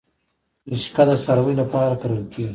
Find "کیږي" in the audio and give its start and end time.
2.31-2.49